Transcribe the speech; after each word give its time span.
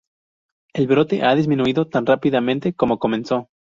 El 0.73 0.87
brote 0.87 1.21
ha 1.21 1.35
disminuido 1.35 1.85
tan 1.87 2.07
rápidamente 2.07 2.73
como 2.73 2.97
comenzó. 2.97 3.51